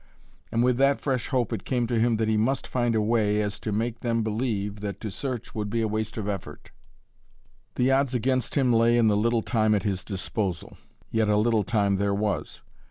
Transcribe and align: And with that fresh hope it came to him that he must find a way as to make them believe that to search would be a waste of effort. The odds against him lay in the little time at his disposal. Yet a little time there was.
And 0.51 0.63
with 0.63 0.77
that 0.77 0.99
fresh 0.99 1.27
hope 1.27 1.53
it 1.53 1.63
came 1.63 1.85
to 1.85 1.99
him 1.99 2.15
that 2.15 2.27
he 2.27 2.35
must 2.35 2.65
find 2.65 2.95
a 2.95 3.01
way 3.03 3.39
as 3.39 3.59
to 3.59 3.71
make 3.71 3.99
them 3.99 4.23
believe 4.23 4.77
that 4.79 4.99
to 5.01 5.11
search 5.11 5.53
would 5.53 5.69
be 5.69 5.83
a 5.83 5.87
waste 5.87 6.17
of 6.17 6.27
effort. 6.27 6.71
The 7.75 7.91
odds 7.91 8.15
against 8.15 8.55
him 8.55 8.73
lay 8.73 8.97
in 8.97 9.09
the 9.09 9.15
little 9.15 9.43
time 9.43 9.75
at 9.75 9.83
his 9.83 10.03
disposal. 10.03 10.75
Yet 11.11 11.29
a 11.29 11.37
little 11.37 11.63
time 11.63 11.97
there 11.97 12.15
was. 12.15 12.63